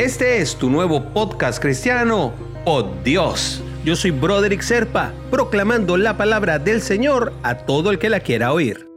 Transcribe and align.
Este 0.00 0.40
es 0.40 0.56
tu 0.56 0.70
nuevo 0.70 1.12
podcast 1.12 1.60
cristiano, 1.60 2.32
Oh 2.64 2.90
Dios. 3.04 3.62
Yo 3.84 3.94
soy 3.94 4.12
Broderick 4.12 4.62
Serpa, 4.62 5.12
proclamando 5.30 5.98
la 5.98 6.16
palabra 6.16 6.58
del 6.58 6.80
Señor 6.80 7.34
a 7.42 7.54
todo 7.54 7.90
el 7.90 7.98
que 7.98 8.08
la 8.08 8.20
quiera 8.20 8.54
oír. 8.54 8.88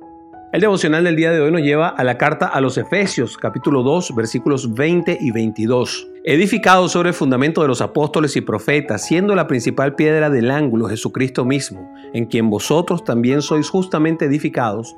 El 0.54 0.62
devocional 0.62 1.04
del 1.04 1.18
día 1.18 1.32
de 1.32 1.42
hoy 1.42 1.52
nos 1.52 1.60
lleva 1.60 1.90
a 1.90 2.06
la 2.06 2.18
carta 2.18 2.48
a 2.48 2.62
los 2.62 2.78
Efesios, 2.78 3.38
capítulo 3.38 3.84
2, 3.84 4.16
versículos 4.16 4.74
20 4.74 5.18
y 5.20 5.32
22. 5.32 6.08
Edificado 6.24 6.88
sobre 6.88 7.10
el 7.10 7.16
fundamento 7.16 7.62
de 7.62 7.68
los 7.68 7.82
apóstoles 7.82 8.38
y 8.38 8.42
profetas, 8.42 9.06
siendo 9.06 9.36
la 9.36 9.46
principal 9.46 9.96
piedra 9.96 10.30
del 10.30 10.50
ángulo 10.52 10.88
Jesucristo 10.88 11.44
mismo, 11.44 11.94
en 12.14 12.28
quien 12.28 12.50
vosotros 12.50 13.04
también 13.04 13.42
sois 13.42 13.70
justamente 13.70 14.24
edificados 14.24 14.96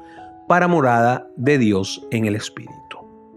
para 0.47 0.67
morada 0.67 1.27
de 1.35 1.57
Dios 1.57 2.05
en 2.11 2.25
el 2.25 2.35
Espíritu. 2.35 2.75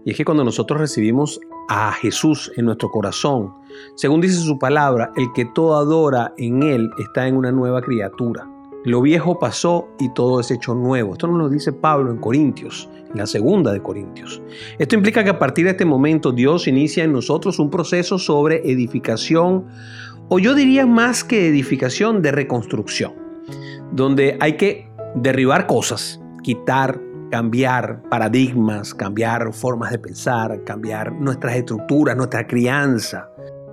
Y 0.05 0.11
es 0.11 0.17
que 0.17 0.25
cuando 0.25 0.43
nosotros 0.43 0.79
recibimos 0.79 1.39
a 1.69 1.93
Jesús 1.93 2.51
en 2.57 2.65
nuestro 2.65 2.89
corazón, 2.89 3.53
según 3.95 4.21
dice 4.21 4.39
su 4.39 4.57
palabra, 4.57 5.11
el 5.15 5.31
que 5.33 5.45
todo 5.45 5.77
adora 5.77 6.33
en 6.37 6.63
Él 6.63 6.89
está 6.97 7.27
en 7.27 7.37
una 7.37 7.51
nueva 7.51 7.81
criatura. 7.81 8.49
Lo 8.85 9.01
viejo 9.01 9.37
pasó 9.37 9.87
y 9.99 10.11
todo 10.13 10.39
es 10.39 10.49
hecho 10.51 10.73
nuevo. 10.73 11.13
Esto 11.13 11.27
nos 11.27 11.37
lo 11.37 11.49
dice 11.49 11.71
Pablo 11.71 12.11
en 12.11 12.17
Corintios, 12.17 12.89
en 13.11 13.17
la 13.17 13.27
segunda 13.27 13.71
de 13.71 13.81
Corintios. 13.81 14.41
Esto 14.79 14.95
implica 14.95 15.23
que 15.23 15.29
a 15.29 15.37
partir 15.39 15.65
de 15.65 15.71
este 15.71 15.85
momento 15.85 16.31
Dios 16.31 16.67
inicia 16.67 17.03
en 17.03 17.13
nosotros 17.13 17.59
un 17.59 17.69
proceso 17.69 18.17
sobre 18.17 18.69
edificación, 18.69 19.65
o 20.27 20.39
yo 20.39 20.55
diría 20.55 20.85
más 20.85 21.23
que 21.23 21.47
edificación, 21.47 22.21
de 22.21 22.31
reconstrucción, 22.31 23.13
donde 23.91 24.37
hay 24.39 24.57
que 24.57 24.89
derribar 25.13 25.67
cosas, 25.67 26.19
quitar 26.41 26.99
cambiar 27.29 28.01
paradigmas, 28.09 28.93
cambiar 28.93 29.53
formas 29.53 29.91
de 29.91 29.99
pensar, 29.99 30.63
cambiar 30.63 31.11
nuestras 31.11 31.55
estructuras, 31.55 32.15
nuestra 32.17 32.45
crianza. 32.47 33.28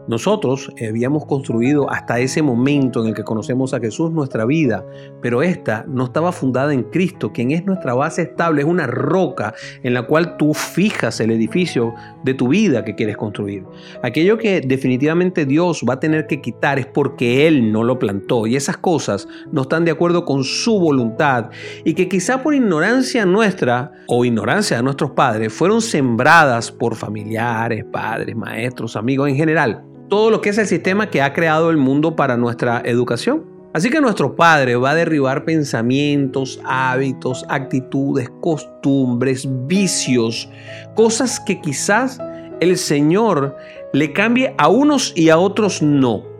Nosotros 0.08 0.72
habíamos 0.88 1.26
construido 1.26 1.90
hasta 1.90 2.20
ese 2.20 2.40
momento 2.40 3.02
en 3.02 3.08
el 3.08 3.14
que 3.14 3.24
conocemos 3.24 3.74
a 3.74 3.80
Jesús 3.80 4.12
nuestra 4.12 4.44
vida, 4.44 4.86
pero 5.20 5.42
esta 5.42 5.84
no 5.88 6.04
estaba 6.04 6.30
fundada 6.30 6.72
en 6.72 6.84
Cristo, 6.84 7.32
quien 7.32 7.50
es 7.50 7.64
nuestra 7.66 7.94
base 7.94 8.22
estable, 8.22 8.62
es 8.62 8.68
una 8.68 8.86
roca 8.86 9.54
en 9.82 9.94
la 9.94 10.02
cual 10.02 10.36
tú 10.36 10.54
fijas 10.54 11.18
el 11.20 11.32
edificio 11.32 11.94
de 12.22 12.34
tu 12.34 12.48
vida 12.48 12.84
que 12.84 12.94
quieres 12.94 13.16
construir. 13.16 13.64
Aquello 14.02 14.38
que 14.38 14.60
definitivamente 14.60 15.44
Dios 15.44 15.84
va 15.88 15.94
a 15.94 16.00
tener 16.00 16.28
que 16.28 16.40
quitar 16.40 16.78
es 16.78 16.86
porque 16.86 17.48
Él 17.48 17.72
no 17.72 17.82
lo 17.82 17.98
plantó 17.98 18.46
y 18.46 18.54
esas 18.54 18.76
cosas 18.76 19.26
no 19.50 19.62
están 19.62 19.84
de 19.84 19.90
acuerdo 19.90 20.24
con 20.24 20.44
su 20.44 20.78
voluntad 20.78 21.50
y 21.84 21.94
que 21.94 22.08
quizá 22.08 22.42
por 22.42 22.54
ignorancia 22.54 23.26
nuestra 23.26 23.92
o 24.06 24.24
ignorancia 24.24 24.76
de 24.76 24.82
nuestros 24.84 25.10
padres 25.10 25.52
fueron 25.52 25.82
sembradas 25.82 26.70
por 26.70 26.94
familiares, 26.94 27.84
padres, 27.84 28.36
maestros, 28.36 28.94
amigos 28.94 29.28
en 29.28 29.36
general 29.36 29.95
todo 30.08 30.30
lo 30.30 30.40
que 30.40 30.50
es 30.50 30.58
el 30.58 30.66
sistema 30.66 31.10
que 31.10 31.22
ha 31.22 31.32
creado 31.32 31.70
el 31.70 31.76
mundo 31.76 32.16
para 32.16 32.36
nuestra 32.36 32.82
educación. 32.84 33.44
Así 33.72 33.90
que 33.90 34.00
nuestro 34.00 34.36
Padre 34.36 34.76
va 34.76 34.90
a 34.90 34.94
derribar 34.94 35.44
pensamientos, 35.44 36.58
hábitos, 36.64 37.44
actitudes, 37.48 38.30
costumbres, 38.40 39.46
vicios, 39.66 40.48
cosas 40.94 41.40
que 41.40 41.60
quizás 41.60 42.18
el 42.60 42.78
Señor 42.78 43.54
le 43.92 44.12
cambie 44.12 44.54
a 44.56 44.68
unos 44.68 45.12
y 45.14 45.28
a 45.28 45.36
otros 45.36 45.82
no. 45.82 46.35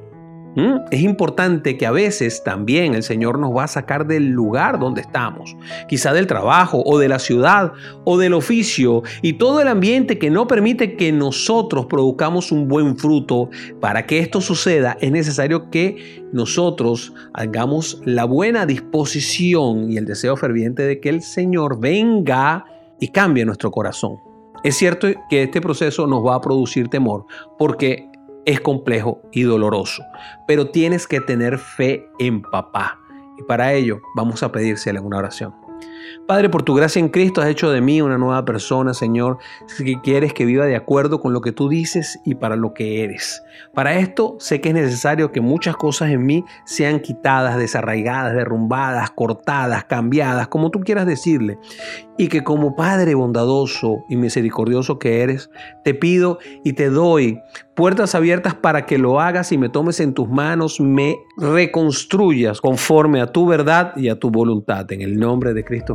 ¿Mm? 0.57 0.87
Es 0.91 1.03
importante 1.03 1.77
que 1.77 1.85
a 1.85 1.91
veces 1.91 2.43
también 2.43 2.95
el 2.95 3.03
Señor 3.03 3.39
nos 3.39 3.55
va 3.55 3.65
a 3.65 3.69
sacar 3.69 4.07
del 4.07 4.31
lugar 4.31 4.79
donde 4.79 5.03
estamos, 5.03 5.55
quizá 5.87 6.15
del 6.15 6.27
trabajo 6.27 6.83
o 6.85 6.99
de 6.99 7.09
la 7.09 7.19
ciudad 7.19 7.73
o 8.05 8.17
del 8.17 8.33
oficio 8.33 9.03
y 9.21 9.35
todo 9.35 9.61
el 9.61 9.69
ambiente 9.69 10.19
que 10.19 10.31
no 10.31 10.47
permite 10.47 10.97
que 10.97 11.13
nosotros 11.13 11.87
produzcamos 11.87 12.53
un 12.53 12.69
buen 12.69 12.97
fruto. 12.97 13.51
Para 13.81 14.07
que 14.07 14.19
esto 14.19 14.41
suceda 14.41 14.97
es 15.01 15.13
necesario 15.13 15.69
que 15.71 16.25
nosotros 16.33 17.13
hagamos 17.35 18.01
la 18.05 18.25
buena 18.25 18.65
disposición 18.65 19.93
y 19.93 19.99
el 19.99 20.07
deseo 20.07 20.37
ferviente 20.37 20.83
de 20.85 21.01
que 21.01 21.11
el 21.11 21.23
Señor 21.23 21.79
venga 21.79 22.65
y 22.99 23.09
cambie 23.09 23.45
nuestro 23.45 23.71
corazón. 23.71 24.17
Es 24.65 24.77
cierto 24.77 25.09
que 25.29 25.43
este 25.43 25.61
proceso 25.61 26.07
nos 26.07 26.25
va 26.25 26.37
a 26.37 26.41
producir 26.41 26.89
temor 26.89 27.27
porque 27.59 28.09
es 28.47 28.61
complejo 28.61 29.21
y 29.33 29.43
doloroso, 29.43 30.03
pero 30.47 30.71
tienes 30.71 31.07
que 31.07 31.21
tener 31.21 31.59
fe 31.59 32.09
en 32.19 32.41
papá. 32.41 32.99
Y 33.39 33.43
para 33.43 33.75
ello 33.75 34.01
vamos 34.15 34.43
a 34.43 34.51
pedírsele 34.51 35.01
una 35.01 35.19
oración. 35.19 35.55
Padre, 36.27 36.49
por 36.49 36.63
tu 36.63 36.75
gracia 36.75 37.01
en 37.01 37.09
Cristo 37.09 37.41
has 37.41 37.49
hecho 37.49 37.71
de 37.71 37.81
mí 37.81 38.01
una 38.01 38.19
nueva 38.19 38.45
persona, 38.45 38.95
Señor, 38.95 39.39
si 39.67 39.97
quieres 39.97 40.33
que 40.33 40.45
viva 40.45 40.67
de 40.67 40.77
acuerdo 40.77 41.21
con 41.21 41.33
lo 41.33 41.41
que 41.41 41.53
tú 41.53 41.69
dices 41.69 42.19
y 42.25 42.35
para 42.35 42.57
lo 42.57 42.75
que 42.75 43.05
eres. 43.05 43.43
Para 43.75 43.99
esto 43.99 44.37
sé 44.39 44.61
que 44.61 44.71
es 44.71 44.75
necesario 44.75 45.33
que 45.33 45.41
muchas 45.41 45.77
cosas 45.77 46.11
en 46.11 46.27
mí 46.27 46.45
sean 46.65 47.01
quitadas, 47.01 47.59
desarraigadas, 47.59 48.35
derrumbadas, 48.35 49.11
cortadas, 49.11 49.85
cambiadas, 49.85 50.49
como 50.49 50.71
tú 50.71 50.81
quieras 50.81 51.07
decirle. 51.07 51.59
Y 52.19 52.29
que 52.29 52.43
como 52.43 52.75
Padre 52.75 53.15
bondadoso 53.15 54.05
y 54.09 54.17
misericordioso 54.17 54.99
que 54.99 55.23
eres, 55.23 55.51
te 55.85 55.95
pido 55.95 56.39
y 56.65 56.73
te 56.73 56.89
doy 56.89 57.41
puertas 57.75 58.15
abiertas 58.15 58.55
para 58.55 58.87
que 58.87 58.97
lo 58.97 59.21
hagas 59.21 59.53
y 59.53 59.59
me 59.59 59.69
tomes 59.69 60.01
en 60.01 60.15
tus 60.15 60.29
manos, 60.29 60.81
me 60.81 61.19
reconstruyas 61.37 62.63
conforme 62.63 63.21
a 63.21 63.27
tu 63.27 63.47
verdad 63.47 63.93
y 63.97 64.09
a 64.09 64.19
tu 64.19 64.31
voluntad. 64.31 64.91
En 64.91 65.03
el 65.03 65.19
nombre 65.19 65.53
de 65.53 65.63
Cristo 65.63 65.95